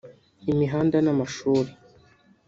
imihanda 0.51 0.97
n’amashuri 1.01 1.71